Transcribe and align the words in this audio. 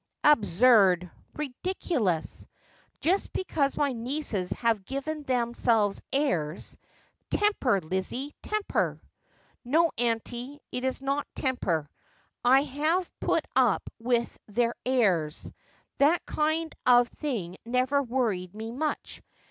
'Absurd, 0.23 1.11
ridiculous! 1.35 2.47
Just 3.01 3.31
because 3.33 3.77
my 3.77 3.93
nieces 3.93 4.49
have 4.53 4.83
given 4.83 5.21
themselves 5.21 6.01
airs. 6.11 6.75
Temper, 7.29 7.79
Lizzie, 7.81 8.33
temper.'' 8.41 8.99
No, 9.63 9.91
auntie, 9.99 10.59
it 10.71 10.83
is 10.83 11.03
not 11.03 11.27
temper. 11.35 11.87
I 12.43 12.63
have 12.63 13.11
put 13.19 13.45
up 13.55 13.87
with 13.99 14.35
their 14.47 14.73
airs. 14.87 15.51
That 15.99 16.25
kind 16.25 16.73
of 16.87 17.07
thing 17.07 17.57
never 17.63 18.01
worried 18.01 18.55
me 18.55 18.71
much. 18.71 19.21